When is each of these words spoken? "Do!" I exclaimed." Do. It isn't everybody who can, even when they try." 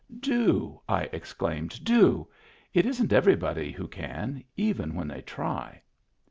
"Do!" 0.33 0.79
I 0.89 1.01
exclaimed." 1.13 1.83
Do. 1.83 2.27
It 2.73 2.87
isn't 2.87 3.13
everybody 3.13 3.71
who 3.71 3.87
can, 3.87 4.43
even 4.57 4.95
when 4.95 5.07
they 5.07 5.21
try." 5.21 5.83